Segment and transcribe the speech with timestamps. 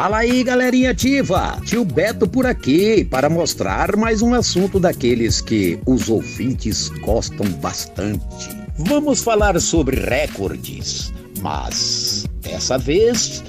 [0.00, 1.60] Fala aí, galerinha ativa!
[1.62, 8.48] Tio Beto por aqui para mostrar mais um assunto daqueles que os ouvintes gostam bastante.
[8.78, 11.12] Vamos falar sobre recordes,
[11.42, 13.44] mas dessa vez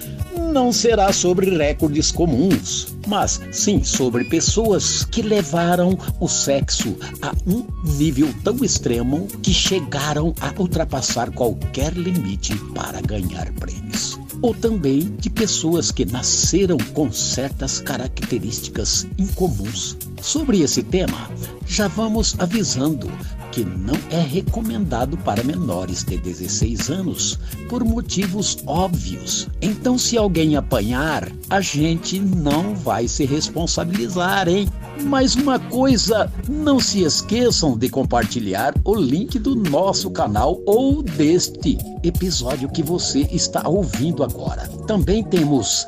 [0.52, 7.65] não será sobre recordes comuns, mas sim sobre pessoas que levaram o sexo a um
[7.97, 15.30] nível tão extremo que chegaram a ultrapassar qualquer limite para ganhar prêmios ou também de
[15.30, 19.98] pessoas que nasceram com certas características incomuns.
[20.22, 21.30] Sobre esse tema,
[21.66, 23.12] já vamos avisando
[23.52, 27.38] que não é recomendado para menores de 16 anos
[27.68, 29.48] por motivos óbvios.
[29.62, 34.70] Então, se alguém apanhar, a gente não vai se responsabilizar, hein?
[35.04, 41.77] Mais uma coisa, não se esqueçam de compartilhar o link do nosso canal ou deste
[42.04, 44.68] episódio que você está ouvindo agora.
[44.88, 45.86] Também temos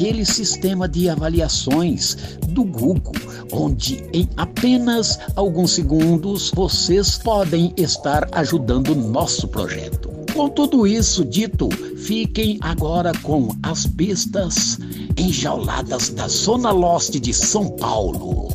[0.00, 2.16] aquele sistema de avaliações
[2.48, 3.12] do Google,
[3.52, 10.08] onde em apenas alguns segundos vocês podem estar ajudando nosso projeto.
[10.32, 14.78] Com tudo isso dito, fiquem agora com as pistas
[15.18, 18.48] enjauladas da Zona Leste de São Paulo.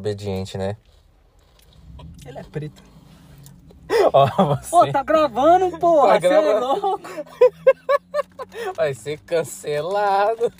[0.00, 0.76] Desobediente, né?
[2.26, 2.82] Ele é preto.
[4.12, 4.26] Ó,
[4.56, 6.20] você Pô, tá gravando, porra.
[6.20, 6.80] Tá Você é gravando.
[6.80, 7.08] louco.
[8.74, 10.52] vai ser cancelado.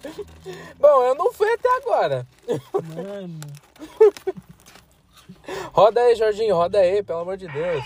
[0.79, 2.27] Bom, eu não fui até agora.
[2.95, 3.41] Mano.
[5.73, 7.85] Roda aí, Jorginho, roda aí, pelo amor de Deus.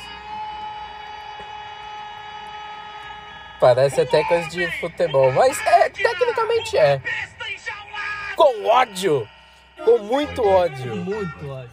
[3.58, 7.00] Parece até coisa de futebol, mas é, tecnicamente é.
[8.36, 9.26] Com ódio!
[9.84, 10.96] Com muito ódio.
[10.96, 11.70] Muito ódio.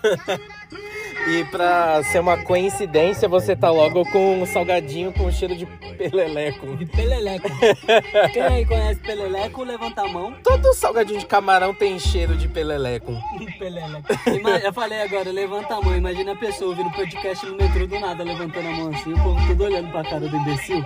[1.28, 6.76] E pra ser uma coincidência, você tá logo com um salgadinho com cheiro de peleleco.
[6.78, 7.48] De peleleco.
[8.34, 10.34] Quem aí conhece peleleco, levanta a mão.
[10.44, 13.14] Todo salgadinho de camarão tem cheiro de peleleco.
[13.60, 14.08] Peleleco.
[14.36, 15.96] Ima- Eu falei agora, levanta a mão.
[15.96, 19.48] Imagina a pessoa ouvindo podcast no metrô do nada, levantando a mão assim, o povo
[19.48, 20.84] todo olhando pra cara do imbecil.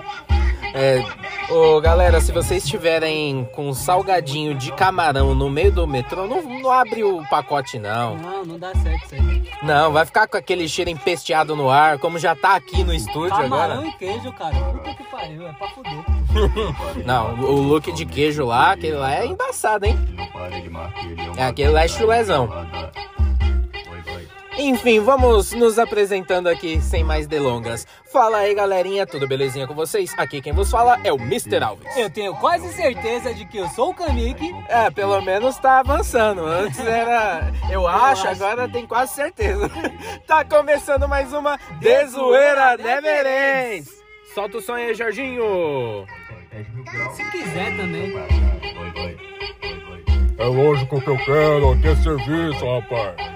[0.78, 1.02] É,
[1.50, 6.42] ô, galera, se vocês estiverem com um salgadinho de camarão no meio do metrô, não,
[6.42, 8.18] não abre o pacote, não.
[8.18, 9.50] Não, não dá certo isso aí.
[9.64, 13.30] Não, vai ficar com aquele cheiro empesteado no ar, como já tá aqui no estúdio
[13.38, 13.88] Camarão agora.
[13.88, 14.54] e queijo, cara.
[14.54, 16.04] Puta que pariu, é pra fuder.
[17.06, 19.98] Não, o look de queijo lá, aquele lá é embaçado, hein?
[21.38, 22.50] É, aquele lá é chulezão.
[24.58, 27.86] Enfim, vamos nos apresentando aqui sem mais delongas.
[28.12, 30.14] Fala aí, galerinha, tudo belezinha com vocês?
[30.18, 31.62] Aqui quem vos fala é o Mr.
[31.62, 31.98] Alves.
[31.98, 34.56] Eu tenho quase certeza de que eu sou o Kamik.
[34.70, 36.46] É, pelo menos tá avançando.
[36.46, 39.70] Antes era eu acho, agora tem quase certeza.
[40.26, 43.90] Tá começando mais uma Dezoeira Neverends.
[44.34, 46.06] Solta o som aí, Jorginho.
[47.14, 48.14] Se quiser também.
[50.38, 53.35] É lógico que eu quero, ter serviço, rapaz.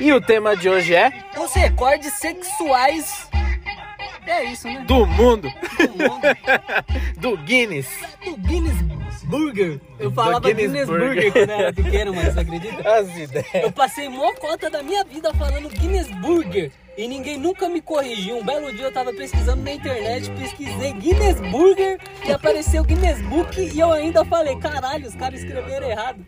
[0.00, 3.28] E o tema de hoje é Os recordes sexuais.
[4.26, 4.82] É isso, né?
[4.86, 6.22] do mundo, Do mundo.
[7.18, 7.86] do Guinness.
[8.24, 8.82] Do Guinness
[9.24, 9.80] Burger.
[9.98, 11.14] Eu falava Guinness Guinness, Burger.
[11.14, 11.32] Burger.
[11.32, 12.90] quando eu era pequeno, você acredita?
[12.90, 13.54] As ideias.
[13.54, 16.72] Eu passei mó cota da minha vida falando Guinness Burger.
[16.96, 18.38] E ninguém nunca me corrigiu.
[18.38, 23.60] Um belo dia eu tava pesquisando na internet, pesquisei Guinness Burger e apareceu Guinness Book
[23.60, 26.24] e eu ainda falei, caralho, os caras escreveram errado.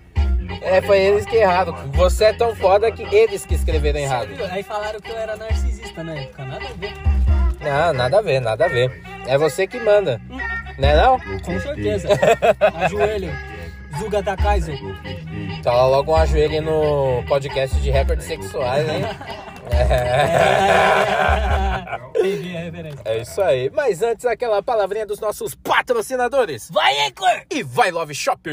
[0.67, 1.75] É, foi eles que erraram.
[1.93, 4.29] Você é tão foda que eles que escreveram errado.
[4.51, 6.93] Aí falaram que eu era narcisista na época, nada a ver.
[7.61, 9.01] Não, nada a ver, nada a ver.
[9.27, 10.21] É você que manda.
[10.77, 11.19] Né não?
[11.21, 12.09] Com certeza.
[12.85, 13.33] Ajoelho.
[13.99, 14.79] Zuga da Kaiser.
[15.63, 19.05] Tá logo um ajoelho no podcast de recordes sexuais, hein?
[19.71, 20.77] É.
[23.05, 23.71] É isso aí.
[23.71, 26.69] Mas antes, aquela palavrinha dos nossos patrocinadores.
[26.71, 27.43] Vai, Anchor!
[27.51, 28.51] E vai Love Shop!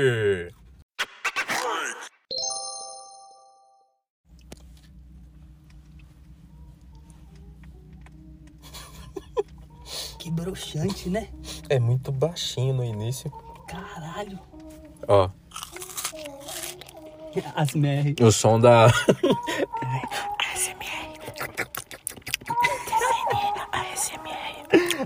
[10.24, 11.28] Que broxante, né?
[11.68, 13.30] É muito baixinho no início.
[13.68, 14.40] Caralho.
[15.06, 15.30] Ó,
[17.54, 18.16] Asmer.
[18.22, 18.88] o som da.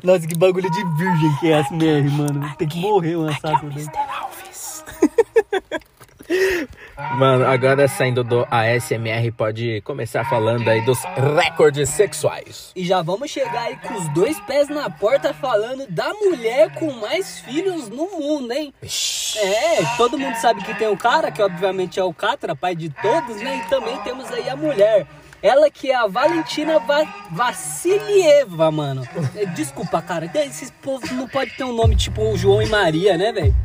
[0.04, 2.56] Nossa, que bagulho de virgem que é Asmer, mano.
[2.56, 3.90] Tem que morrer uma saco dele.
[7.16, 11.00] Mano, agora saindo do ASMR, pode começar falando aí dos
[11.36, 12.72] recordes sexuais.
[12.76, 16.92] E já vamos chegar aí com os dois pés na porta falando da mulher com
[16.94, 18.74] mais filhos no mundo, hein?
[18.82, 22.90] É, todo mundo sabe que tem o cara, que obviamente é o Catra, pai de
[22.90, 23.64] todos, né?
[23.64, 25.06] E também temos aí a mulher.
[25.42, 29.08] Ela que é a Valentina Va Vassilieva, mano.
[29.36, 30.30] É, Desculpa, cara.
[30.34, 33.56] Esses povos não pode ter um nome tipo João e Maria, né, velho?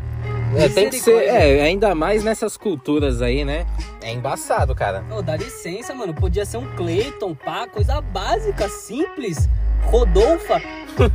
[0.56, 3.66] É, tem que ser, é, ainda mais nessas culturas aí, né?
[4.02, 5.04] É embaçado, cara.
[5.10, 6.12] Ô, dá licença, mano.
[6.12, 9.48] Podia ser um Cleiton, pá, coisa básica, simples.
[9.84, 10.60] Rodolfa.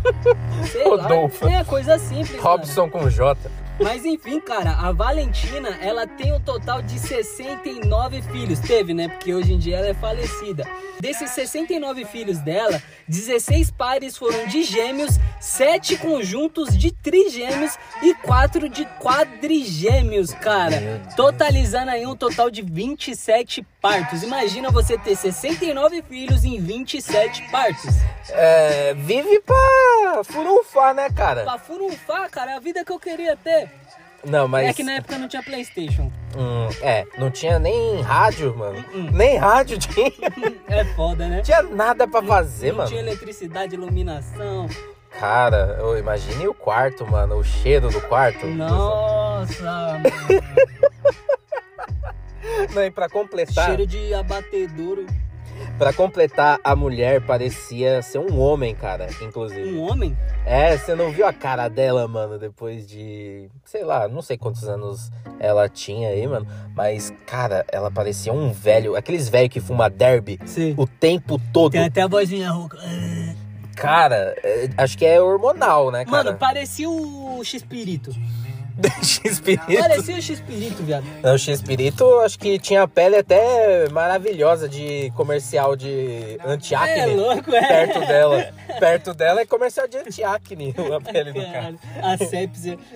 [0.72, 1.46] Sei Rodolfa.
[1.46, 1.60] Lá.
[1.60, 2.32] É, coisa simples.
[2.32, 2.44] mano.
[2.44, 3.38] Robson com J.
[3.80, 8.60] Mas enfim, cara, a Valentina, ela tem um total de 69 filhos.
[8.60, 9.08] Teve, né?
[9.08, 10.68] Porque hoje em dia ela é falecida.
[11.00, 18.68] Desses 69 filhos dela, 16 pares foram de gêmeos, 7 conjuntos de trigêmeos e 4
[18.68, 21.02] de quadrigêmeos, cara.
[21.16, 24.24] Totalizando aí um total de 27 partos.
[24.24, 27.96] Imagina você ter 69 filhos em 27 partos.
[28.30, 31.44] É, vive pra furunfar, né, cara?
[31.44, 33.72] Pra furunfar, cara, é a vida que eu queria ter.
[34.26, 34.68] Não, mas...
[34.68, 36.12] É que na época não tinha Playstation.
[36.36, 38.84] Hum, é, não tinha nem rádio, mano.
[38.94, 39.10] Hum.
[39.14, 40.12] Nem rádio tinha.
[40.68, 41.38] É foda, né?
[41.38, 42.90] Não tinha nada pra fazer, não mano.
[42.90, 44.68] tinha eletricidade, iluminação.
[45.18, 47.38] Cara, eu imagine o quarto, mano.
[47.38, 48.46] O cheiro do quarto.
[48.46, 50.04] Nossa, mano.
[52.74, 55.06] Não, e pra completar, Cheiro de abatedouro.
[55.78, 59.70] pra completar, a mulher parecia ser um homem, cara, inclusive.
[59.74, 60.18] Um homem?
[60.46, 63.50] É, você não viu a cara dela, mano, depois de.
[63.66, 66.48] Sei lá, não sei quantos anos ela tinha aí, mano.
[66.76, 68.96] Mas, cara, ela parecia um velho.
[68.96, 70.74] Aqueles velhos que fuma derby Sim.
[70.78, 71.72] o tempo todo.
[71.74, 72.78] Tem até a vozinha rouca.
[73.76, 76.24] Cara, é, acho que é hormonal, né, cara?
[76.24, 78.12] Mano, parecia o X-Pirito.
[79.02, 79.66] X-Pirito.
[79.66, 81.06] Parecia o X-Pirito, viado.
[81.24, 87.00] Não, o X-Pirito, acho que tinha a pele até maravilhosa de comercial de antiacne.
[87.00, 87.68] É louco, é.
[87.68, 88.54] Perto dela.
[88.80, 91.52] Perto dela é comercial de antiacne, a pele do cara.
[91.52, 92.78] Caralho, asepsia.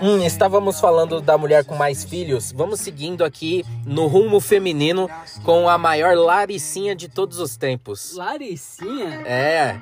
[0.00, 2.50] Hum, estávamos falando da mulher com mais filhos.
[2.50, 5.08] Vamos seguindo aqui no rumo feminino
[5.44, 8.14] com a maior laricinha de todos os tempos.
[8.16, 9.22] Laricinha?
[9.26, 9.76] É,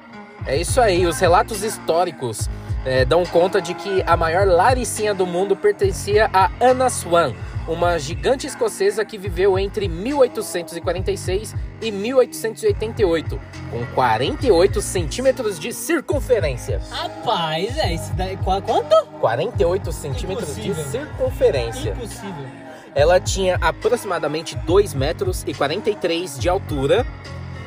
[0.46, 1.06] é isso aí.
[1.06, 2.50] Os relatos históricos
[2.84, 7.32] é, dão conta de que a maior laricinha do mundo pertencia a Anna Swan,
[7.68, 13.40] uma gigante escocesa que viveu entre 1846 e 1888,
[13.70, 16.80] com 48 centímetros de circunferência.
[16.90, 18.36] Rapaz, é isso daí.
[18.38, 19.06] Qu- Quanto?
[19.20, 20.90] 48 centímetros de Impossível.
[21.06, 21.90] circunferência.
[21.90, 22.46] Impossível.
[22.94, 27.06] Ela tinha aproximadamente 2 metros e 43 de altura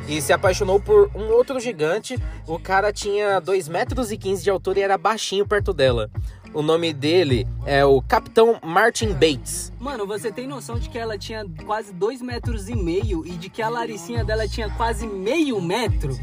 [0.08, 2.18] e se apaixonou por um outro gigante.
[2.48, 6.10] O cara tinha 2 metros e 15 de altura e era baixinho perto dela.
[6.54, 9.74] O nome dele é o Capitão Martin Bates.
[9.80, 13.50] Mano, você tem noção de que ela tinha quase dois metros e meio e de
[13.50, 16.16] que a Laricinha dela tinha quase meio metro?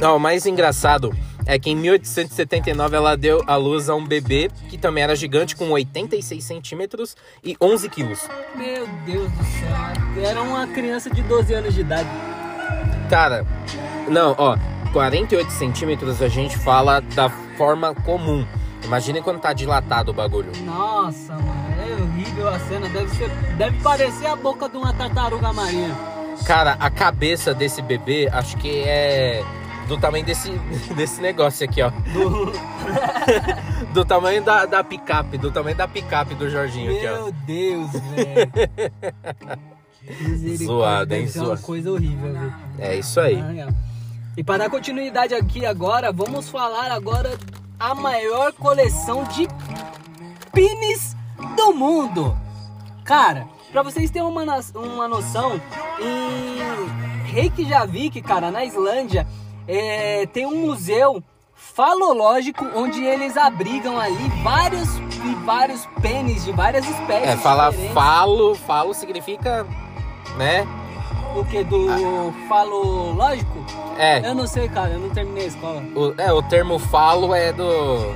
[0.00, 1.12] Não, o mais engraçado
[1.46, 5.54] é que em 1879 ela deu à luz a um bebê que também era gigante
[5.54, 8.28] com 86 centímetros e 11 quilos.
[8.56, 10.24] Meu Deus do céu.
[10.24, 12.08] Era uma criança de 12 anos de idade.
[13.08, 13.46] Cara,
[14.08, 14.56] não, ó,
[14.92, 18.44] 48 centímetros a gente fala da forma comum.
[18.84, 20.52] Imagina quando tá dilatado o bagulho.
[20.64, 22.88] Nossa, mano, é horrível a cena.
[22.88, 25.94] Deve, ser, deve parecer a boca de uma tartaruga marinha.
[26.44, 29.42] Cara, a cabeça desse bebê, acho que é
[29.88, 30.50] do tamanho desse,
[30.94, 31.90] desse negócio aqui, ó.
[33.92, 37.14] Do tamanho da, da picape, do tamanho da picape do Jorginho aqui, ó.
[37.14, 38.52] Meu Deus, velho.
[40.58, 41.62] Zoado, hein, ser uma zoado.
[41.62, 42.54] coisa horrível, velho.
[42.78, 43.40] É isso aí.
[43.40, 43.68] Ah, é.
[44.36, 47.38] E para dar continuidade aqui agora, vamos falar agora
[47.80, 49.48] a maior coleção de
[50.52, 51.16] pines
[51.56, 52.36] do mundo.
[53.02, 55.58] Cara, pra vocês terem uma, uma noção,
[56.00, 59.26] em Reykjavik, cara, na Islândia,
[59.68, 61.22] é, tem um museu
[61.54, 67.28] falológico onde eles abrigam ali vários e vários pênis de várias espécies.
[67.28, 69.66] É, falar falo, falo significa,
[70.36, 70.66] né?
[71.34, 71.62] O que?
[71.64, 73.58] Do falológico?
[73.98, 75.82] É, Eu não sei, cara, eu não terminei a escola.
[75.94, 78.14] o, é, o termo falo é do.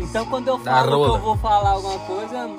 [0.00, 2.50] Então quando eu falo que eu vou falar alguma coisa.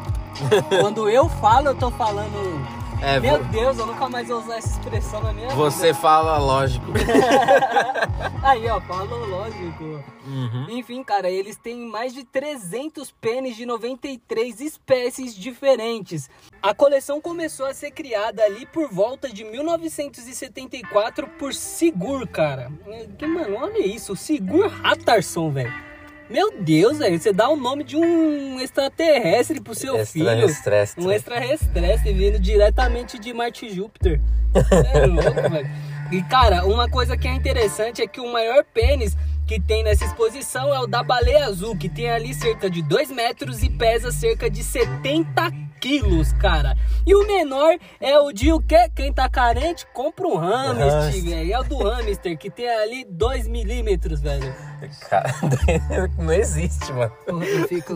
[0.80, 2.85] quando eu falo, eu tô falando.
[3.02, 5.98] É, Meu Deus, eu nunca mais vou usar essa expressão na minha você vida.
[5.98, 6.86] fala lógico.
[8.42, 10.02] Aí, ó, falou lógico.
[10.26, 10.66] Uhum.
[10.70, 16.30] Enfim, cara, eles têm mais de 300 pênis de 93 espécies diferentes.
[16.62, 22.70] A coleção começou a ser criada ali por volta de 1974 por Sigur, cara.
[22.86, 25.86] É, Que, mano, olha isso, Sigur Hattarson, velho.
[26.28, 30.28] Meu Deus, velho, você dá o nome de um extraterrestre pro seu filho.
[30.28, 31.04] Extraterrestre.
[31.04, 34.20] Um extraterrestre vindo diretamente de Marte e Júpiter.
[34.92, 35.70] É louco, velho.
[36.10, 39.16] E cara, uma coisa que é interessante é que o maior pênis
[39.46, 43.10] que tem nessa exposição é o da baleia azul, que tem ali cerca de 2
[43.10, 46.76] metros e pesa cerca de 70 quilos, cara.
[47.06, 48.90] E o menor é o de o quê?
[48.94, 51.52] Quem tá carente, compra um hamster, velho.
[51.52, 54.54] É o do hamster, que tem ali 2 milímetros, velho.
[55.08, 55.34] Cara,
[56.18, 57.12] não existe, mano.
[57.26, 57.92] Eu, eu fico,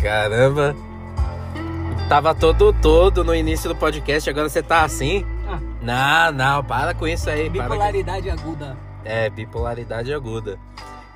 [0.00, 0.74] Caramba.
[2.08, 5.24] Tava todo todo no início do podcast, agora você tá assim?
[5.48, 5.58] Ah,
[6.30, 7.46] Não, não, para com isso aí.
[7.46, 8.76] com- bipolaridade aguda.
[9.04, 10.58] É, bipolaridade aguda.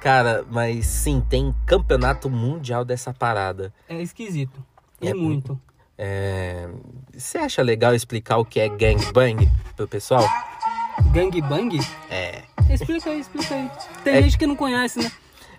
[0.00, 3.72] Cara, mas sim, tem campeonato mundial dessa parada.
[3.88, 4.62] É esquisito.
[5.00, 5.60] E É muito.
[5.98, 6.68] É,
[7.16, 10.24] Você acha legal explicar o que é gangbang pro pessoal?
[11.12, 11.78] Gangbang?
[12.10, 12.42] É.
[12.70, 13.70] Explica aí, explica aí.
[14.04, 15.10] Tem É- gente que não conhece, né?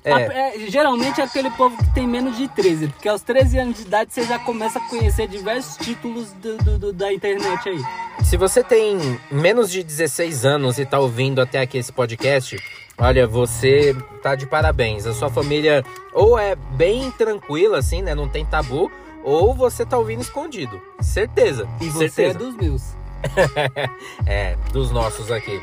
[0.04, 0.12] É.
[0.12, 3.82] É, geralmente é aquele povo que tem menos de 13, porque aos 13 anos de
[3.82, 7.82] idade você já começa a conhecer diversos títulos do- do- do- da internet aí.
[8.24, 8.98] Se você tem
[9.30, 12.58] menos de 16 anos e tá ouvindo até aqui esse podcast,
[12.98, 15.06] olha, você tá de parabéns.
[15.06, 18.16] A sua família ou é bem tranquila, assim, né?
[18.16, 18.90] Não tem tabu,
[19.26, 20.82] ou você tá ouvindo escondido.
[21.02, 21.68] Certeza.
[21.82, 22.38] E você certeza.
[22.38, 22.97] é dos meus.
[24.26, 25.62] É, dos nossos aqui.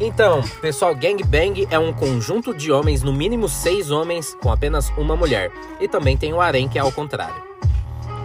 [0.00, 5.14] Então, pessoal, gangbang é um conjunto de homens, no mínimo seis homens, com apenas uma
[5.14, 5.52] mulher.
[5.80, 7.42] E também tem o harém, que é ao contrário.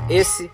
[0.10, 0.50] Esse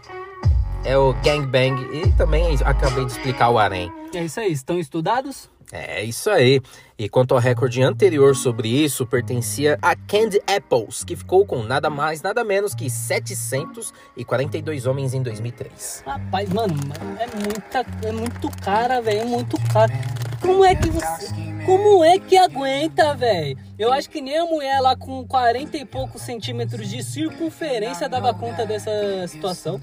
[0.83, 3.91] é o gangbang e também acabei de explicar o harém.
[4.13, 5.49] É isso aí, estão estudados?
[5.71, 6.61] É isso aí.
[6.99, 11.89] E quanto ao recorde anterior sobre isso, pertencia a Candy Apples, que ficou com nada
[11.89, 16.03] mais, nada menos que 742 homens em 2003.
[16.05, 16.75] Rapaz, mano,
[17.17, 19.93] é muita, é muito cara, velho, é muito caro.
[20.41, 21.33] Como é que você,
[21.65, 23.57] como é que aguenta, velho?
[23.79, 28.33] Eu acho que nem a mulher lá com 40 e poucos centímetros de circunferência dava
[28.33, 28.91] conta dessa
[29.27, 29.79] situação.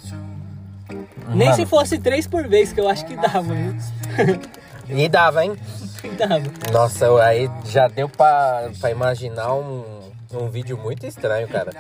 [1.35, 3.55] Nem se fosse três por vez, que eu acho que dava?
[4.89, 5.57] E dava, hein?
[6.17, 6.43] dava.
[6.73, 9.85] Nossa, aí já deu pra, pra imaginar um,
[10.33, 11.71] um vídeo muito estranho, cara.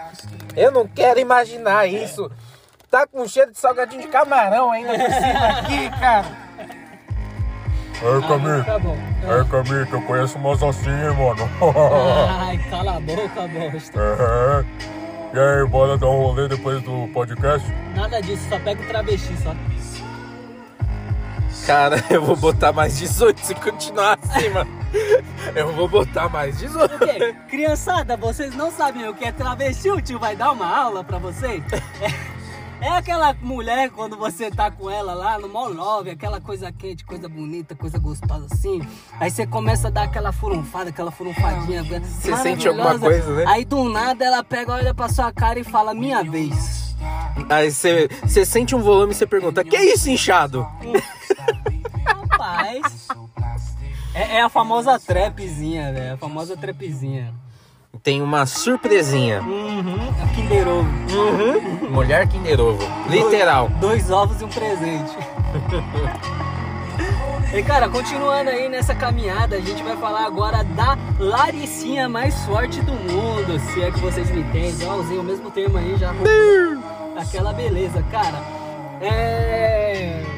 [0.56, 2.30] Eu não quero imaginar isso.
[2.90, 6.48] Tá com cheiro de salgadinho de camarão ainda por cima aqui, cara.
[8.00, 8.64] Ei, Camille.
[8.64, 8.96] Tá bom.
[8.96, 11.50] Ei, Camille, que eu conheço umas assim, hein, mano.
[12.28, 14.00] Ai, cala a boca, bosta.
[14.00, 15.36] É.
[15.36, 17.68] E aí, bora dar um rolê depois do podcast?
[17.94, 19.54] Nada disso, só pega o travesti, só.
[21.68, 24.70] Cara, eu vou botar mais 18 se continuar assim, mano.
[25.54, 26.94] Eu vou botar mais 18.
[26.94, 27.36] O quê?
[27.46, 29.90] Criançada, vocês não sabem o que é travesti?
[29.90, 31.62] O tio vai dar uma aula pra vocês?
[32.80, 36.72] É, é aquela mulher quando você tá com ela lá no mall love, aquela coisa
[36.72, 38.80] quente, coisa bonita, coisa gostosa assim.
[39.20, 41.84] Aí você começa a dar aquela furunfada, aquela furunfadinha.
[41.84, 43.44] Você sente alguma coisa, né?
[43.46, 46.96] Aí do nada ela pega, olha pra sua cara e fala: Minha vez.
[47.50, 50.66] Aí você você sente um volume e você pergunta: Que é isso, inchado?
[54.18, 56.14] É, é a famosa trapzinha, velho.
[56.14, 57.32] A famosa trapzinha.
[58.02, 59.40] Tem uma surpresinha.
[59.42, 60.08] Uhum.
[60.20, 60.88] A Kinder Ovo.
[60.88, 61.90] Uhum.
[61.90, 62.82] Mulher Kinder Ovo.
[63.08, 63.68] Literal.
[63.80, 65.16] Dois, dois ovos e um presente.
[67.50, 72.78] E cara, continuando aí nessa caminhada, a gente vai falar agora da Laricinha mais forte
[72.82, 74.86] do mundo, se é que vocês me entendem.
[74.92, 76.12] Usei o mesmo termo aí já.
[77.16, 78.38] Aquela beleza, cara.
[79.00, 80.37] É.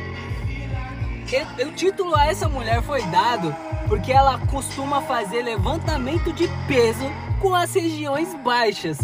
[1.38, 3.54] O título a essa mulher foi dado
[3.86, 7.04] porque ela costuma fazer levantamento de peso
[7.40, 8.98] com as regiões baixas.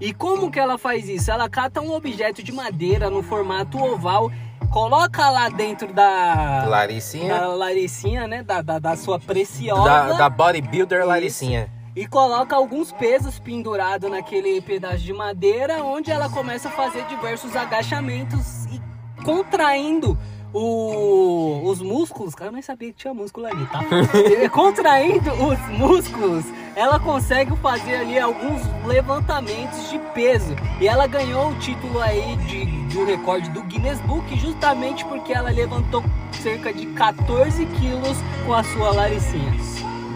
[0.00, 1.30] E como que ela faz isso?
[1.30, 4.28] Ela cata um objeto de madeira no formato oval,
[4.72, 7.32] coloca lá dentro da Laricinha.
[7.32, 8.42] da Laricinha, né?
[8.42, 9.84] Da, da, da sua preciosa.
[9.84, 11.08] Da, da bodybuilder Isso.
[11.08, 11.72] Laricinha.
[11.94, 17.54] E coloca alguns pesos pendurados naquele pedaço de madeira, onde ela começa a fazer diversos
[17.54, 18.80] agachamentos e
[19.24, 20.18] contraindo
[20.58, 22.34] o- os músculos.
[22.34, 23.80] Cara, eu nem sabia que tinha músculo ali, tá?
[24.42, 30.54] E contraindo os músculos, ela consegue fazer ali alguns levantamentos de peso.
[30.80, 35.50] E ela ganhou o título aí de, do recorde do Guinness Book justamente porque ela
[35.50, 36.02] levantou
[36.42, 39.52] cerca de 14 quilos com a sua Laricinha.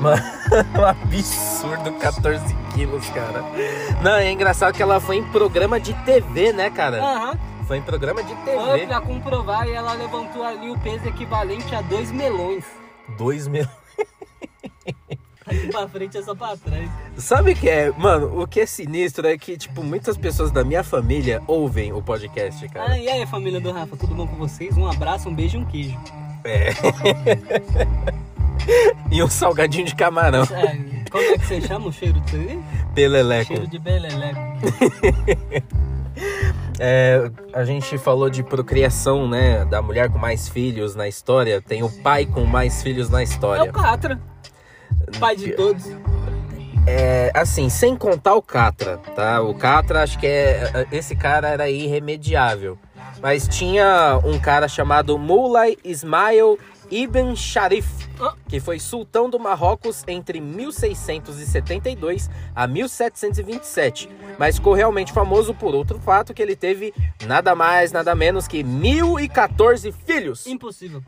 [0.00, 0.22] Mano,
[0.78, 3.44] um absurdo, 14 quilos, cara.
[4.02, 7.00] Não, é engraçado que ela foi em programa de TV, né, cara?
[7.02, 7.38] Aham.
[7.66, 8.87] Foi em programa de Foi TV.
[8.87, 12.64] pra comprovar e ela levantou ali o peso equivalente a dois melões.
[13.16, 13.66] Dois mil.
[15.45, 16.88] Aqui pra frente é só pra trás.
[17.16, 17.90] Sabe o que é?
[17.90, 22.00] Mano, o que é sinistro é que, tipo, muitas pessoas da minha família ouvem o
[22.00, 22.92] podcast, cara.
[22.92, 24.76] Ah, e aí família do Rafa, tudo bom com vocês?
[24.76, 25.99] Um abraço, um beijo e um queijo.
[26.45, 26.71] É.
[29.11, 30.45] e um salgadinho de camarão.
[30.45, 30.76] É,
[31.11, 32.61] como é que você chama o cheiro aí?
[32.95, 33.49] Peleleco.
[33.49, 34.40] Cheiro de beleleco.
[36.84, 39.64] É, a gente falou de procriação, né?
[39.66, 41.62] Da mulher com mais filhos na história.
[41.62, 43.71] Tem o pai com mais filhos na É história.
[43.71, 44.21] o Catra.
[45.21, 45.84] Pai de todos.
[46.84, 49.40] É, assim, sem contar o Catra, tá?
[49.40, 50.88] O Catra, acho que é.
[50.90, 52.76] Esse cara era irremediável.
[53.23, 56.58] Mas tinha um cara chamado Mulay Ismail
[56.90, 58.01] Ibn Sharif.
[58.48, 64.08] Que foi sultão do Marrocos entre 1672 a 1727.
[64.38, 66.92] Mas ficou realmente famoso por outro fato que ele teve
[67.26, 70.46] nada mais, nada menos que 1014 filhos.
[70.46, 71.02] Impossível.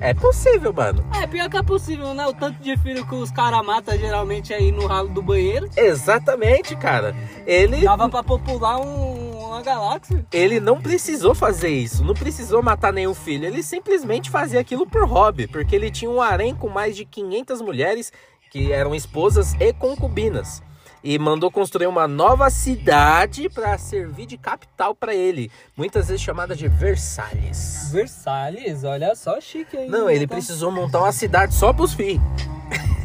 [0.00, 1.04] É possível, mano.
[1.22, 2.26] É, pior que é possível, né?
[2.26, 5.68] O tanto de filho que os caras matam geralmente aí no ralo do banheiro.
[5.76, 7.14] Exatamente, cara.
[7.46, 10.24] Ele Dava pra popular um- uma galáxia.
[10.32, 15.04] ele não precisou fazer isso, não precisou matar nenhum filho, ele simplesmente fazia aquilo por
[15.06, 18.12] hobby, porque ele tinha um harém com mais de 500 mulheres
[18.50, 20.62] que eram esposas e concubinas.
[21.06, 26.56] E mandou construir uma nova cidade para servir de capital para ele, muitas vezes chamada
[26.56, 27.90] de Versalhes.
[27.92, 29.86] Versalhes, olha só chique aí.
[29.88, 32.22] Não, ele Tá- precisou montar uma cidade só pros filhos.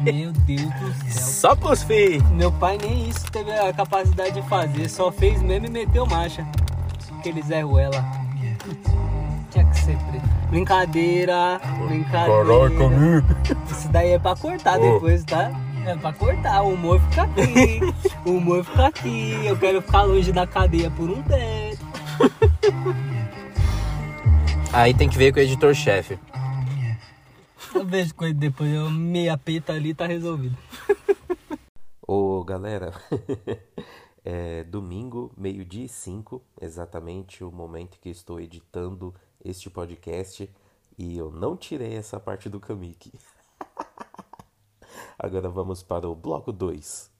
[0.00, 1.22] Meu Deus do céu.
[1.22, 2.22] Só pros filhos.
[2.30, 6.46] Meu pai nem isso teve a capacidade de fazer, só fez mesmo e meteu marcha.
[7.18, 8.04] Aquele Zé Ruela.
[9.50, 10.28] Tinha que ser preto.
[10.48, 12.44] Brincadeira, brincadeira.
[12.44, 13.70] Caraca.
[13.70, 14.94] Isso daí é pra cortar Ô.
[14.94, 15.50] depois, tá?
[15.86, 17.80] É pra cortar, o humor fica aqui.
[18.24, 19.40] o humor fica aqui.
[19.44, 21.84] Eu quero ficar longe da cadeia por um tempo.
[24.72, 26.18] Aí tem que ver com o editor-chefe.
[27.74, 30.56] Eu vejo com ele depois, eu meia peta ali tá resolvido.
[32.06, 32.92] Ô galera,
[34.24, 40.50] é domingo, meio-dia e cinco, exatamente o momento que estou editando este podcast
[40.98, 43.12] e eu não tirei essa parte do Kamiki.
[45.18, 47.10] Agora vamos para o bloco 2.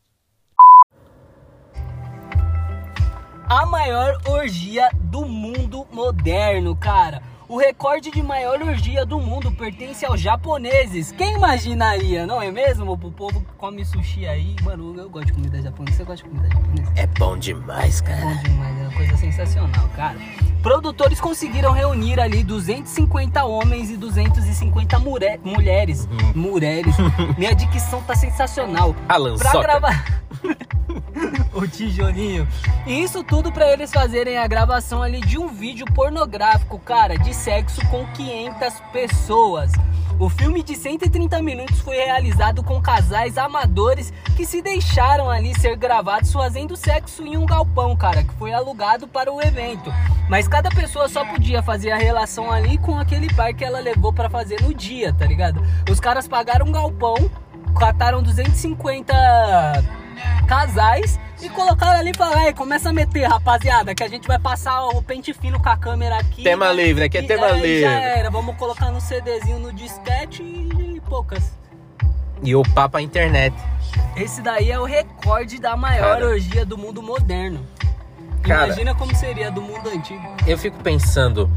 [3.50, 7.20] a maior orgia do mundo moderno, cara.
[7.52, 11.10] O recorde de maior orgia do mundo pertence aos japoneses.
[11.10, 12.92] Quem imaginaria, não é mesmo?
[12.92, 14.54] O povo que come sushi aí.
[14.62, 15.96] Mano, eu gosto de comida japonesa.
[15.96, 16.92] Você gosta de comida japonesa?
[16.94, 18.34] É bom demais, Bom cara.
[18.36, 20.16] demais, é uma coisa sensacional, cara.
[20.62, 26.08] Produtores conseguiram reunir ali 250 homens e 250 mure- mulheres.
[26.36, 26.94] Mulheres.
[27.36, 28.94] Minha dicção tá sensacional.
[29.08, 29.68] Alan Pra Soccer.
[29.68, 30.20] gravar.
[31.52, 32.46] o tijolinho.
[32.86, 37.34] E isso tudo pra eles fazerem a gravação ali de um vídeo pornográfico, cara, de
[37.40, 39.72] sexo com 500 pessoas.
[40.18, 45.74] O filme de 130 minutos foi realizado com casais amadores que se deixaram ali ser
[45.74, 49.90] gravados fazendo sexo em um galpão, cara, que foi alugado para o evento.
[50.28, 54.12] Mas cada pessoa só podia fazer a relação ali com aquele par que ela levou
[54.12, 55.62] pra fazer no dia, tá ligado?
[55.90, 57.16] Os caras pagaram um galpão,
[57.78, 59.99] cataram 250
[60.46, 64.38] casais E colocaram ali e falaram, "Ei, começa a meter, rapaziada, que a gente vai
[64.38, 66.42] passar o pente fino com a câmera aqui.
[66.42, 66.74] Tema né?
[66.84, 67.80] livre, aqui é E tema aí livre.
[67.80, 71.52] Já era, vamos colocar no CDzinho, no disquete e poucas.
[72.42, 73.56] E o Papa Internet.
[74.16, 76.26] Esse daí é o recorde da maior Cara.
[76.26, 77.66] orgia do mundo moderno.
[78.42, 78.66] Cara.
[78.66, 80.22] Imagina como seria do mundo antigo.
[80.46, 81.50] Eu fico pensando,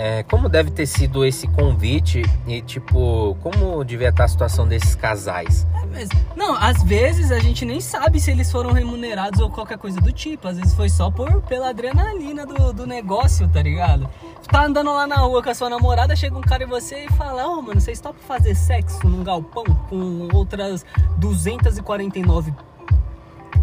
[0.00, 4.94] é, como deve ter sido esse convite e, tipo, como devia estar a situação desses
[4.94, 5.66] casais?
[5.74, 9.76] É, mas- não, às vezes a gente nem sabe se eles foram remunerados ou qualquer
[9.76, 10.46] coisa do tipo.
[10.46, 14.08] Às vezes foi só por, pela adrenalina do, do negócio, tá ligado?
[14.48, 17.12] Tá andando lá na rua com a sua namorada, chega um cara em você e
[17.14, 22.54] fala: Ô, mano, vocês topam fazer sexo num galpão com outras 249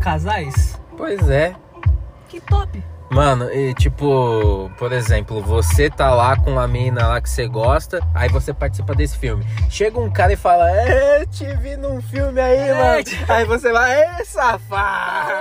[0.01, 0.77] casais?
[0.97, 1.55] Pois é.
[2.27, 2.83] Que top!
[3.15, 8.05] Mano, e tipo, por exemplo, você tá lá com a mina lá que você gosta,
[8.13, 9.45] aí você participa desse filme.
[9.69, 13.03] Chega um cara e fala, é, te vi num filme aí, É, mano.
[13.05, 15.31] te- Aí você vai, é, safado.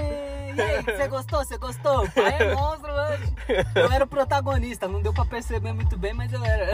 [0.00, 1.44] Ei, E aí, você gostou?
[1.44, 2.08] Você gostou?
[2.10, 3.36] Pai é monstro, mano.
[3.74, 6.72] Eu era o protagonista, não deu pra perceber muito bem, mas eu era.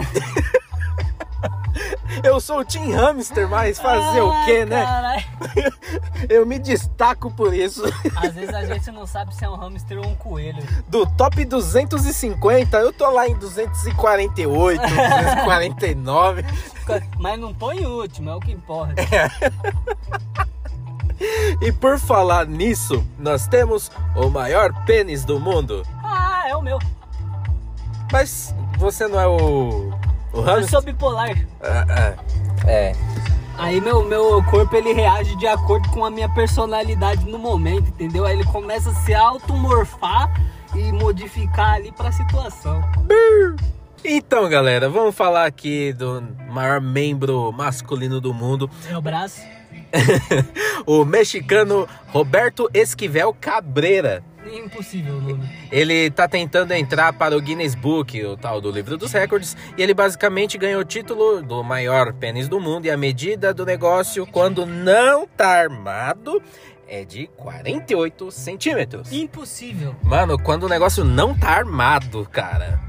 [2.24, 4.84] Eu sou o Tim Hamster, mas fazer o quê, Ai, né?
[4.84, 5.24] caralho.
[6.28, 7.82] Eu me destaco por isso.
[8.16, 10.62] Às vezes a gente não sabe se é um hamster ou um coelho.
[10.88, 16.44] Do top 250, eu tô lá em 248, 249.
[17.18, 18.94] Mas não põe o último, é o que importa.
[21.60, 25.82] E por falar nisso, nós temos o maior pênis do mundo.
[26.04, 26.78] Ah, é o meu.
[28.12, 29.90] Mas você não é o.
[30.32, 30.68] O Eu hamster?
[30.70, 31.36] sou bipolar.
[31.62, 32.68] Ah, ah.
[32.68, 32.92] É.
[33.56, 38.24] Aí meu, meu corpo ele reage de acordo com a minha personalidade no momento, entendeu?
[38.24, 40.32] Aí ele começa a se automorfar
[40.76, 42.80] e modificar ali pra situação.
[44.04, 49.40] Então, galera, vamos falar aqui do maior membro masculino do mundo, Meu braço.
[50.86, 54.22] o mexicano Roberto Esquivel Cabreira.
[54.52, 55.48] Impossível o nome.
[55.70, 59.82] Ele tá tentando entrar para o Guinness Book, o tal do livro dos recordes, e
[59.82, 64.26] ele basicamente ganhou o título do maior pênis do mundo e a medida do negócio
[64.26, 66.42] quando não tá armado
[66.86, 69.12] é de 48 centímetros.
[69.12, 69.94] Impossível.
[70.02, 72.80] Mano, quando o negócio não tá armado, cara.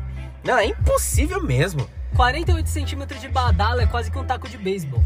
[0.43, 1.89] Não, é impossível mesmo.
[2.15, 5.03] 48 centímetros de badala é quase que um taco de beisebol.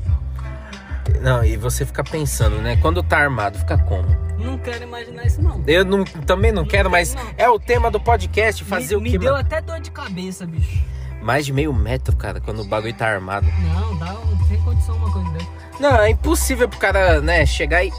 [1.22, 2.78] Não, e você fica pensando, né?
[2.78, 4.08] Quando tá armado, fica como?
[4.38, 5.64] Não quero imaginar isso não.
[5.66, 9.12] Eu não, também não quero, mas é o tema do podcast, fazer me, o me
[9.12, 9.18] que?
[9.18, 9.46] deu mano?
[9.46, 10.84] até dor de cabeça, bicho.
[11.22, 13.48] Mais de meio metro, cara, quando o bagulho tá armado.
[13.74, 15.48] Não, dá, não tem condição uma coisa dessa.
[15.80, 17.92] Não, é impossível pro cara, né, chegar e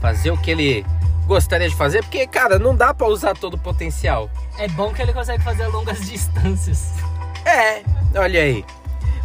[0.00, 0.84] fazer o que ele
[1.26, 4.28] gostaria de fazer, porque, cara, não dá pra usar todo o potencial.
[4.58, 6.92] É bom que ele consegue fazer longas distâncias.
[7.46, 7.82] É,
[8.18, 8.64] olha aí.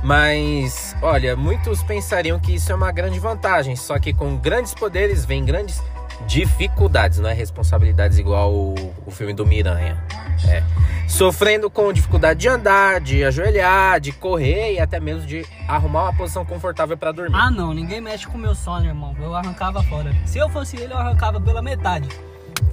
[0.04, 5.26] Mas, olha, muitos pensariam que isso é uma grande vantagem, só que com grandes poderes
[5.26, 5.82] vem grandes
[6.26, 10.02] dificuldades, não é responsabilidades igual o, o filme do Miranha.
[10.48, 10.64] É.
[11.08, 16.14] Sofrendo com dificuldade de andar, de ajoelhar, de correr e até mesmo de arrumar uma
[16.14, 17.36] posição confortável pra dormir.
[17.36, 19.16] Ah não, ninguém mexe com o meu sono, irmão.
[19.20, 20.14] Eu arrancava fora.
[20.26, 22.10] Se eu fosse ele, eu arrancava pela metade.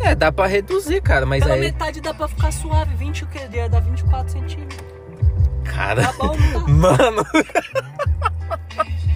[0.00, 1.60] É, dá pra reduzir, cara, mas Pela aí.
[1.60, 2.94] metade dá pra ficar suave.
[2.96, 3.40] 20 o quê?
[3.70, 4.93] Dá 24 centímetros.
[5.64, 6.04] Cara.
[6.04, 6.58] Tá bom, não tá?
[6.70, 7.26] Mano.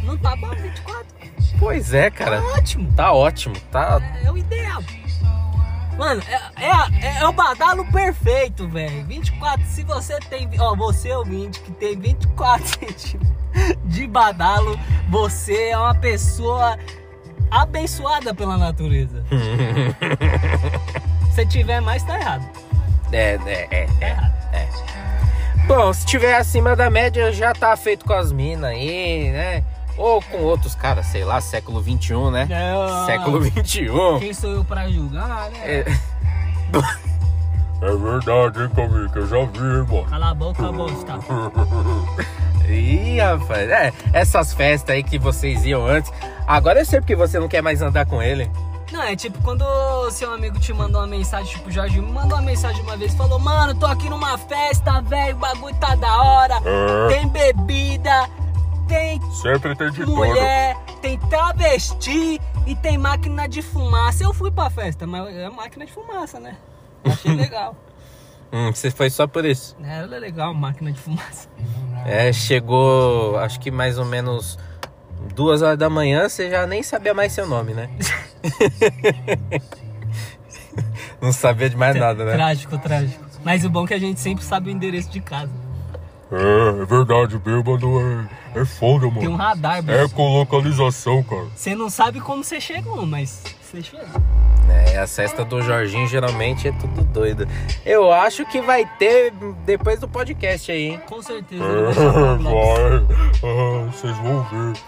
[0.05, 1.07] Não tá bom, 24.
[1.59, 2.41] Pois é, cara.
[2.41, 2.93] Tá ótimo.
[2.95, 3.57] Tá ótimo.
[3.71, 4.01] Tá.
[4.23, 4.83] É, é o ideal.
[5.99, 9.05] Mano, é, é, é, é o badalo perfeito, velho.
[9.07, 10.49] 24, se você tem.
[10.61, 13.33] Ó, você ouvinte que tem 24 centímetros
[13.85, 16.79] de badalo, você é uma pessoa
[17.51, 19.25] abençoada pela natureza.
[21.35, 22.49] Se tiver mais, tá errado.
[23.13, 24.69] É, é, é, Tá é.
[25.69, 29.63] Bom, se tiver acima da média, já tá feito com as minas aí, né?
[29.99, 32.47] Ou com outros caras, sei lá, século XXI, né?
[32.49, 33.05] Não.
[33.05, 33.87] Século XXI.
[34.19, 35.59] Quem sou eu pra julgar, né?
[35.63, 35.85] É,
[37.83, 40.05] É verdade, hein, Camille, que eu já vi, irmão.
[40.07, 41.19] Cala a boca, bosta.
[42.69, 46.11] Ih, rapaz, é, essas festas aí que vocês iam antes.
[46.47, 48.51] Agora eu sei porque você não quer mais andar com ele.
[48.93, 49.65] Não, é tipo quando
[50.11, 53.15] seu amigo te mandou uma mensagem, tipo, o Jorge me mandou uma mensagem uma vez,
[53.15, 57.09] falou, mano, tô aqui numa festa, velho, o bagulho tá da hora, É.
[57.09, 58.29] tem bebida,
[58.89, 64.25] tem Sempre tem de mulher, tem travesti e tem máquina de fumaça.
[64.25, 66.57] Eu fui pra festa, mas é máquina de fumaça, né?
[67.05, 67.77] Achei legal.
[68.51, 69.77] Hum, você foi só por isso.
[69.85, 71.47] É, ela é legal, máquina de fumaça.
[72.07, 74.59] É, chegou, acho que mais ou menos
[75.35, 77.91] duas horas da manhã, você já nem sabia mais seu nome, né?
[81.21, 82.33] não sabia de mais nada, né?
[82.33, 83.25] Trágico, trágico.
[83.45, 85.51] Mas o bom é que a gente sempre sabe o endereço de casa.
[86.31, 88.01] É, é verdade, bêbado
[88.55, 89.21] é, é foda, mano.
[89.21, 90.15] Tem um radar, É bicho.
[90.15, 91.47] com localização, cara.
[91.55, 94.07] Você não sabe como você chegou, mas você chegou.
[94.69, 97.49] É, a cesta do Jorginho geralmente é tudo doido.
[97.87, 99.33] Eu acho que vai ter
[99.65, 101.01] depois do podcast aí, hein?
[101.07, 101.65] Com certeza.
[101.65, 101.97] Lex.
[101.97, 103.07] Vai,
[103.45, 104.79] ah, vocês vão ver.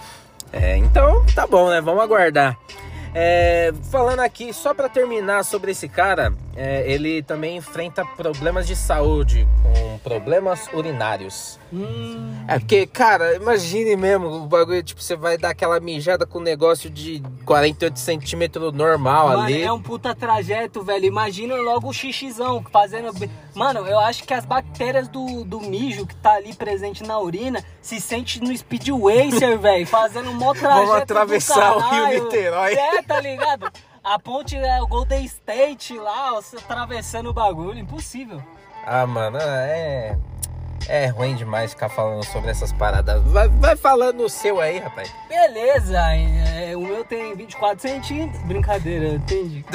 [0.52, 1.80] É, então tá bom, né?
[1.80, 2.58] Vamos aguardar.
[3.14, 8.74] É, falando aqui, só pra terminar sobre esse cara, é, ele também enfrenta problemas de
[8.74, 11.59] saúde, com problemas urinários.
[11.72, 16.38] Hum, É porque, cara, imagine mesmo, o bagulho, tipo, você vai dar aquela mijada com
[16.38, 19.62] um negócio de 48 centímetros normal mano, ali.
[19.62, 21.04] é um puta trajeto, velho.
[21.04, 23.12] Imagina logo o xixizão fazendo.
[23.54, 27.64] Mano, eu acho que as bactérias do, do mijo que tá ali presente na urina
[27.80, 29.86] se sente no Speed Racer, velho.
[29.86, 30.86] Fazendo um mó trajeto.
[30.86, 32.24] Vamos atravessar o Rio.
[32.24, 32.74] Niterói.
[32.74, 33.70] É, tá ligado?
[34.02, 37.78] A ponte é o Golden State lá, você atravessando o bagulho.
[37.78, 38.42] Impossível.
[38.86, 40.18] Ah, mano, é.
[40.88, 43.22] É ruim demais ficar falando sobre essas paradas.
[43.24, 45.12] Vai, vai falando o seu aí, rapaz.
[45.28, 48.42] Beleza, é, o meu tem 24 centímetros.
[48.44, 49.64] Brincadeira, entendi.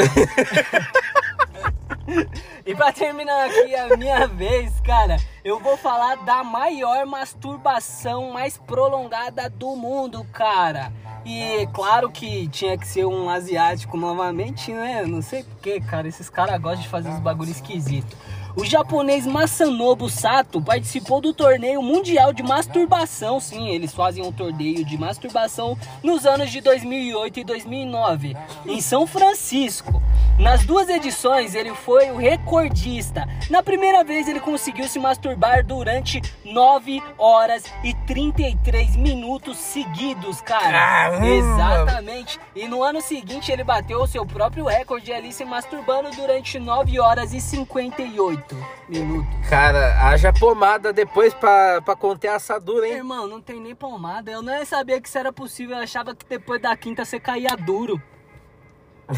[2.66, 8.58] e pra terminar aqui a minha vez, cara, eu vou falar da maior masturbação mais
[8.58, 10.92] prolongada do mundo, cara.
[11.26, 15.04] E claro que tinha que ser um asiático novamente, né?
[15.08, 16.08] Não sei porquê, cara.
[16.08, 18.16] Esses caras gostam de fazer uns bagulho esquisito.
[18.58, 23.38] O japonês Masanobu Sato participou do torneio mundial de masturbação.
[23.38, 29.06] Sim, eles fazem um torneio de masturbação nos anos de 2008 e 2009 em São
[29.06, 30.02] Francisco.
[30.40, 33.28] Nas duas edições, ele foi o recordista.
[33.50, 40.72] Na primeira vez, ele conseguiu se masturbar durante 9 horas e 33 minutos seguidos, cara.
[40.72, 41.26] Caramba!
[41.26, 42.40] Exatamente.
[42.54, 47.00] E no ano seguinte, ele bateu o seu próprio recorde ali se masturbando durante 9
[47.00, 48.45] horas e 58
[48.90, 49.50] minutos.
[49.50, 52.96] Cara, haja pomada depois pra, pra conter a assadura, hein?
[52.98, 54.30] Irmão, não tem nem pomada.
[54.32, 55.78] Eu nem sabia que isso era possível.
[55.78, 58.02] Eu achava que depois da quinta você caía duro.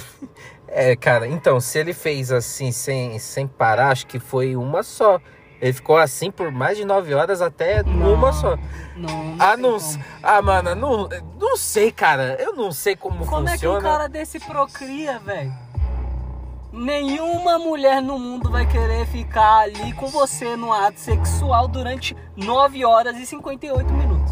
[0.70, 5.18] É, cara, então, se ele fez assim sem, sem parar, acho que foi uma só.
[5.62, 8.14] Ele ficou assim por mais de 9 horas até Não.
[8.14, 8.58] uma só.
[8.98, 9.80] Não, Ah, tem não.
[9.80, 10.04] como.
[10.22, 11.10] Ah, mano, não,
[11.40, 12.36] não sei, cara.
[12.38, 13.82] Eu não sei como, Como é que um funciona.
[13.82, 15.54] cara desse procria, velho?
[16.78, 22.86] Nenhuma mulher no mundo vai querer ficar ali com você no ato sexual durante 9
[22.86, 24.32] horas e 58 minutos.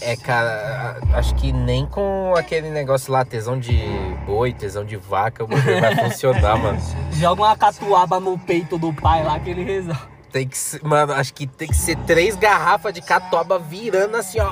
[0.00, 3.78] É, cara, acho que nem com aquele negócio lá, tesão de
[4.26, 6.80] boi, tesão de vaca, o bagulho vai funcionar, mano.
[7.12, 10.00] Joga uma catuaba no peito do pai lá que ele resolve.
[10.32, 14.40] Tem que ser, mano, acho que tem que ser três garrafas de catoba virando assim,
[14.40, 14.50] ó.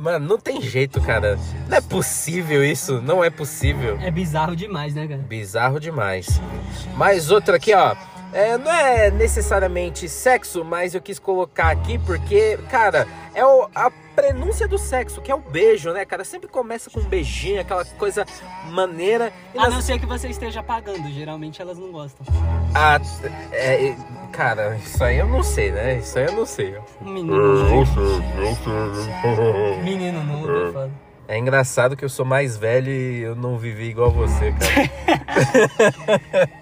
[0.00, 1.38] Mano, não tem jeito, cara.
[1.68, 3.98] Não é possível isso, não é possível.
[4.00, 5.20] É bizarro demais, né, cara?
[5.20, 6.40] Bizarro demais.
[6.96, 7.94] Mais outra aqui, ó.
[8.32, 13.90] É, não é necessariamente sexo, mas eu quis colocar aqui porque, cara, é o- a
[14.14, 16.24] prenúncia do sexo, que é o beijo, né, cara?
[16.24, 18.24] Sempre começa com um beijinho, aquela coisa
[18.70, 19.32] maneira.
[19.54, 22.24] E A nós- não ser que você esteja pagando, geralmente elas não gostam.
[22.74, 23.00] Ah,
[23.52, 23.96] é,
[24.30, 25.98] cara, isso aí eu não sei, né?
[25.98, 26.76] Isso aí eu não sei.
[26.76, 27.04] ó.
[27.04, 27.16] Um
[29.24, 30.90] É, menino, menino nudo, é foda.
[31.28, 34.90] É engraçado que eu sou mais velho e eu não vivi igual você, cara.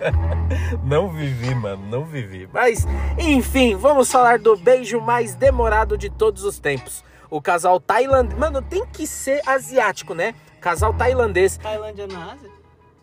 [0.85, 2.47] não vivi, mano, não vivi.
[2.53, 2.87] Mas,
[3.19, 7.03] enfim, vamos falar do beijo mais demorado de todos os tempos.
[7.31, 8.39] O casal tailandês.
[8.39, 10.35] Mano, tem que ser asiático, né?
[10.61, 11.57] Casal tailandês.
[11.57, 12.58] Tailândia na Ásia?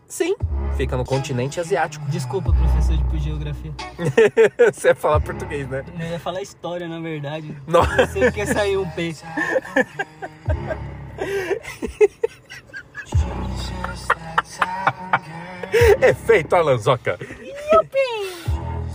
[0.08, 0.36] Sim,
[0.78, 2.06] fica no continente asiático.
[2.10, 3.74] Desculpa, professor de geografia.
[4.72, 5.84] Você fala português, né?
[6.00, 7.56] Eu ia falar história, na verdade.
[7.66, 7.96] Nossa.
[7.98, 9.24] Não sei porque saiu um peixe.
[16.02, 17.18] Efeito Alanzoca.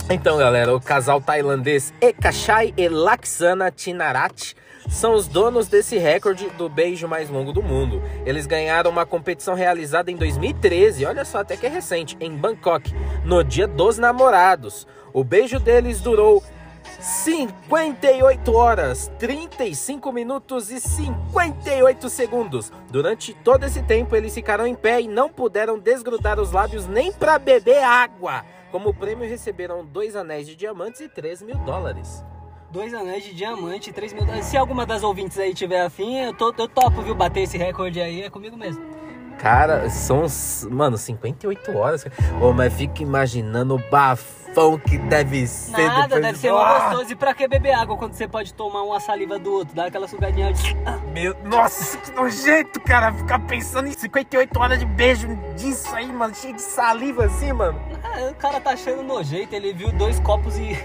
[0.09, 4.55] Então, galera, o casal tailandês Ekachai e Laksana Tinarat
[4.89, 8.01] são os donos desse recorde do beijo mais longo do mundo.
[8.25, 12.93] Eles ganharam uma competição realizada em 2013, olha só, até que é recente, em Bangkok,
[13.23, 14.87] no Dia dos Namorados.
[15.13, 16.43] O beijo deles durou
[16.99, 22.71] 58 horas, 35 minutos e 58 segundos.
[22.89, 27.11] Durante todo esse tempo, eles ficaram em pé e não puderam desgrudar os lábios nem
[27.11, 28.43] para beber água.
[28.71, 32.23] Como prêmio, receberam dois anéis de diamantes e 3 mil dólares.
[32.71, 34.45] Dois anéis de diamante, 3 mil dólares.
[34.45, 37.13] Se alguma das ouvintes aí tiver afim, eu, tô, eu topo, viu?
[37.13, 38.81] Bater esse recorde aí é comigo mesmo.
[39.37, 40.25] Cara, são,
[40.69, 42.05] mano, 58 horas.
[42.41, 46.89] Ô, mas fica imaginando o bafão que deve ser Nada, depois deve de- ser Ah!
[46.91, 47.11] gostoso.
[47.11, 49.75] E pra que beber água quando você pode tomar uma saliva do outro?
[49.75, 50.73] Dá aquela sugadinha de...
[51.11, 53.11] Meu, nossa, que nojento, cara.
[53.11, 56.33] Ficar pensando em 58 horas de beijo disso aí, mano.
[56.35, 57.81] Cheio de saliva assim, mano.
[58.03, 60.77] Ah, o cara tá achando nojento, ele viu dois copos e...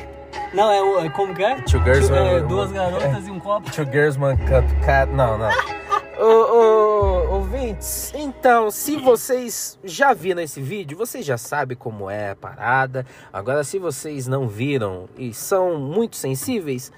[0.55, 0.71] Não,
[1.01, 1.57] é é Como que é?
[1.63, 3.71] Two girls, é, one- duas garotas e um copo.
[3.71, 5.11] Two girls, one cup, cat.
[5.13, 5.49] Não, não.
[6.19, 12.31] ô, Vini, ouvintes, então, se vocês já viram esse vídeo, vocês já sabem como é
[12.31, 13.05] a parada.
[13.33, 16.91] Agora, se vocês não viram e são muito sensíveis,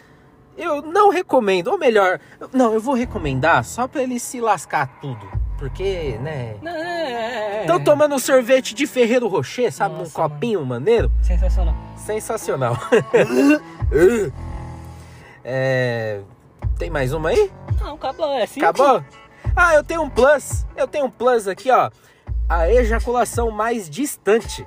[0.56, 1.68] eu não recomendo.
[1.68, 2.20] Ou melhor,
[2.52, 5.26] não, eu vou recomendar só pra ele se lascar tudo.
[5.58, 6.54] Porque, né?
[6.64, 7.60] É.
[7.62, 9.96] Estão tomando um sorvete de Ferreiro Rocher, sabe?
[9.96, 11.10] Nossa, num copinho maneiro.
[11.20, 11.74] Sensacional.
[11.96, 12.76] Sensacional.
[15.44, 16.20] é...
[16.78, 17.50] Tem mais uma aí?
[17.80, 18.30] Não, acabou.
[18.30, 18.60] É assim.
[18.60, 19.04] Acabou?
[19.56, 20.64] Ah, eu tenho um plus.
[20.76, 21.90] Eu tenho um plus aqui, ó.
[22.48, 24.64] A ejaculação mais distante.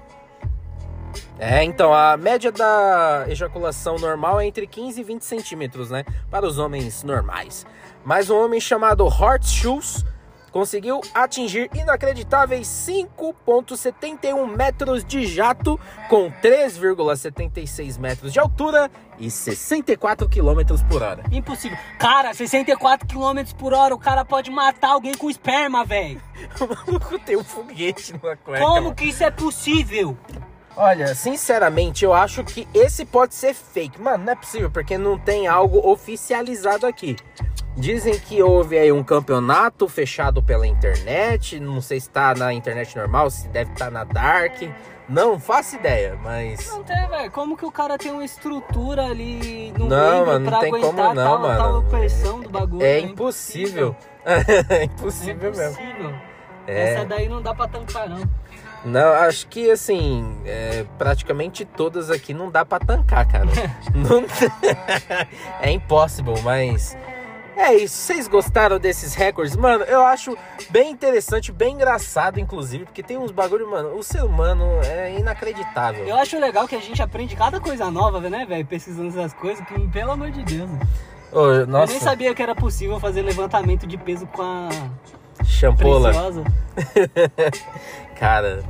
[1.40, 6.04] É, então, a média da ejaculação normal é entre 15 e 20 centímetros, né?
[6.30, 7.66] Para os homens normais.
[8.04, 10.06] Mas um homem chamado Hort Schultz
[10.52, 20.84] conseguiu atingir inacreditáveis 5,71 metros de jato, com 3,76 metros de altura e 64 quilômetros
[20.84, 21.24] por hora.
[21.32, 21.78] Impossível.
[21.98, 26.22] Cara, 64 km por hora, o cara pode matar alguém com esperma, velho.
[26.60, 28.66] O maluco tem um foguete na cueca.
[28.66, 28.96] Como mano.
[28.96, 30.18] que isso é possível?
[30.76, 34.02] Olha, sinceramente, eu acho que esse pode ser fake.
[34.02, 37.16] Mano, não é possível, porque não tem algo oficializado aqui.
[37.76, 41.60] Dizem que houve aí um campeonato fechado pela internet.
[41.60, 44.62] Não sei se tá na internet normal, se deve estar na Dark.
[45.08, 46.70] Não faço ideia, mas.
[46.70, 47.32] Não tem, velho.
[47.32, 51.16] Como que o cara tem uma estrutura ali no Não, mano, não tem como não,
[51.16, 51.58] tal, mano.
[51.58, 52.84] tal pressão do bagulho?
[52.84, 53.96] É impossível.
[54.70, 55.82] é impossível É mesmo.
[55.82, 56.16] impossível.
[56.68, 56.94] É.
[56.94, 58.22] Essa daí não dá pra tancar, não.
[58.84, 63.46] Não, acho que assim, é, praticamente todas aqui não dá pra tancar, cara.
[63.94, 64.24] não...
[65.62, 66.96] é impossível, mas.
[67.56, 69.56] É isso, vocês gostaram desses recordes?
[69.56, 70.38] Mano, eu acho
[70.70, 76.06] bem interessante, bem engraçado, inclusive, porque tem uns bagulho, mano, o ser humano é inacreditável.
[76.06, 78.66] Eu acho legal que a gente aprende cada coisa nova, né, velho?
[78.66, 80.70] Pesquisando essas coisas, que pelo amor de Deus.
[81.32, 84.70] Ô, Eu nossa, nem sabia que era possível fazer levantamento de peso com a
[85.46, 86.10] champola.
[86.10, 86.44] preciosa.
[88.16, 88.64] Cara,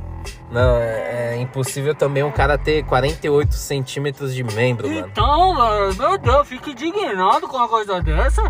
[0.50, 5.08] não, é, é impossível também um cara ter 48 centímetros de membro, mano.
[5.10, 8.42] Então, mano, meu Deus, eu fico indignado com uma coisa dessa.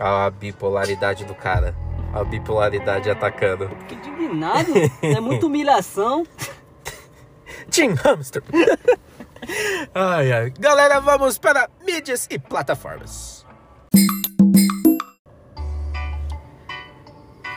[0.00, 1.76] A bipolaridade do cara.
[2.12, 3.70] A bipolaridade atacando.
[3.88, 4.72] Fico indignado.
[5.00, 6.26] é muita humilhação.
[7.70, 8.42] Tim Hamster.
[9.94, 10.50] ai, ai.
[10.58, 13.46] Galera, vamos para mídias e plataformas.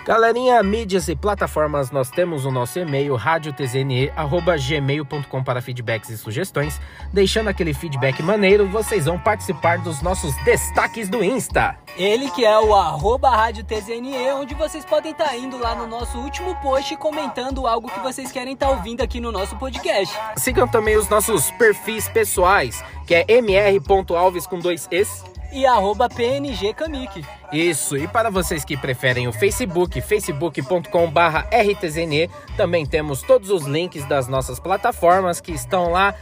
[0.05, 6.79] Galerinha, mídias e plataformas, nós temos o nosso e-mail radiotzne@gmail.com para feedbacks e sugestões.
[7.11, 11.75] Deixando aquele feedback maneiro, vocês vão participar dos nossos destaques do Insta.
[11.97, 16.19] Ele que é o arroba Rádio TZNE, onde vocês podem estar indo lá no nosso
[16.19, 20.15] último post comentando algo que vocês querem estar ouvindo aqui no nosso podcast.
[20.37, 25.23] Sigam também os nossos perfis pessoais, que é mr.alves com dois es.
[25.55, 27.25] E arroba PNG Kamik.
[27.49, 34.03] Isso, e para vocês que preferem o Facebook, facebook.com.br rtzne, também temos todos os links
[34.05, 36.13] das nossas plataformas que estão lá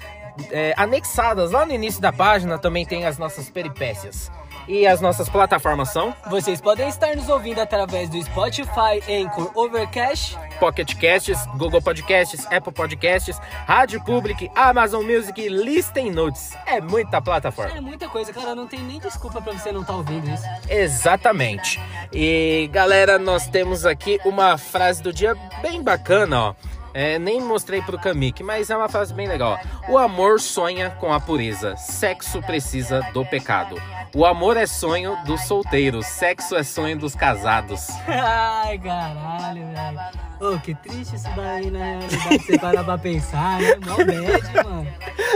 [0.51, 4.31] é, anexadas lá no início da página, também tem as nossas peripécias.
[4.67, 10.37] E as nossas plataformas são Vocês podem estar nos ouvindo através do Spotify, Anchor, Overcast.
[10.59, 16.53] Pocket Casts, Google Podcasts, Apple Podcasts, Rádio Public, Amazon Music, Listen Notes.
[16.65, 17.77] É muita plataforma.
[17.77, 18.55] É muita coisa, cara.
[18.55, 20.45] Não tem nem desculpa pra você não estar ouvindo isso.
[20.69, 21.79] Exatamente.
[22.13, 26.55] E galera, nós temos aqui uma frase do dia bem bacana, ó.
[26.93, 29.59] É, nem mostrei pro Kamik, mas é uma frase bem legal.
[29.87, 29.91] ó.
[29.91, 33.81] O amor sonha com a pureza, sexo precisa do pecado.
[34.15, 37.87] O amor é sonho dos solteiros, sexo é sonho dos casados.
[38.07, 40.23] Ai, caralho, velho.
[40.39, 43.75] Ô, que triste isso daí, na realidade, você parar pra pensar, né?
[43.75, 44.87] Bad, mano.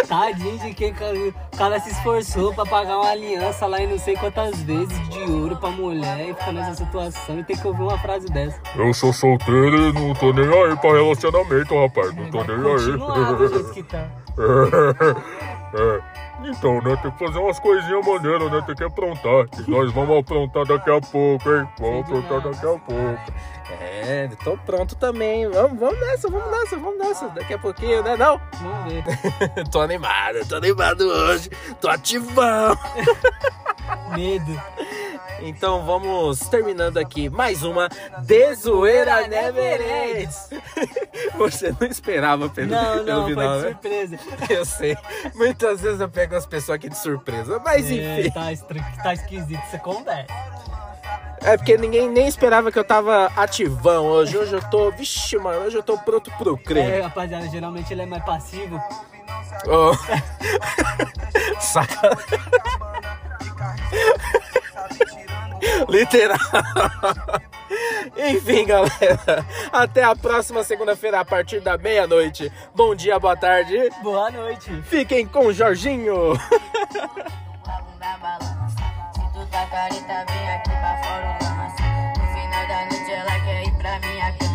[0.08, 4.15] Tadinho de quem o cara se esforçou pra pagar uma aliança lá e não sei
[4.15, 7.98] quantas vezes de ouro pra mulher e ficar nessa situação e ter que ouvir uma
[8.00, 8.60] frase dessa.
[8.76, 11.46] Eu sou solteiro e não tô nem aí pra relacionamento,
[11.81, 12.15] rapaz.
[12.15, 13.83] Não tô nem aí.
[13.83, 14.07] tá.
[15.73, 15.99] É.
[16.49, 16.95] Então, né?
[17.01, 18.63] Tem que fazer umas coisinhas maneiras, né?
[18.65, 19.47] Tem que aprontar.
[19.60, 21.67] E nós vamos aprontar daqui a pouco, hein?
[21.79, 22.93] Vamos aprontar daqui a pouco.
[23.81, 25.48] É, tô pronto também.
[25.50, 27.29] Vamos, vamos nessa, vamos nessa, vamos nessa.
[27.29, 28.15] Daqui a pouquinho, né?
[28.15, 28.39] Não?
[28.62, 29.04] Vamos ver.
[29.71, 31.50] tô animado, tô animado hoje.
[31.81, 32.77] Tô ativão.
[34.15, 34.62] Medo.
[35.39, 37.87] Então vamos terminando aqui mais uma
[38.23, 40.49] Dezoeira Never Ends.
[41.37, 43.69] Você não esperava pelo, Não, pelo não, final, foi de né?
[43.71, 44.19] surpresa.
[44.49, 44.97] Eu sei.
[45.35, 47.62] Muitas vezes eu pego as pessoas aqui de surpresa.
[47.63, 48.31] Mas É, enfim.
[48.31, 50.33] tá, estra- tá esquisito, você conversa.
[51.41, 54.35] É porque ninguém nem esperava que eu tava ativão hoje.
[54.37, 54.89] Hoje eu tô.
[54.91, 57.01] Vixe, mano, hoje eu tô pronto pro É, creme.
[57.01, 58.81] rapaziada, geralmente ele é mais passivo.
[59.67, 59.93] Oh.
[61.62, 62.17] Saca.
[65.90, 66.38] Literal.
[68.17, 72.52] Enfim, galera, até a próxima segunda-feira a partir da meia-noite.
[72.73, 73.90] Bom dia, boa tarde.
[74.02, 74.81] Boa noite.
[74.83, 76.33] Fiquem com o Jorginho.
[76.33, 78.75] bunda balança.
[79.13, 81.83] Se tu tá careta, vem aqui pra fora o lance.
[82.17, 84.46] No final da noite ela quer ir pra minha casa,